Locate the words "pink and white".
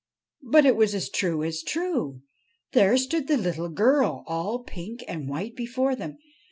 4.63-5.55